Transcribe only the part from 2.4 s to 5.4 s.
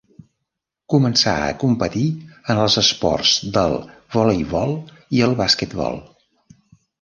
en els esports del voleibol i el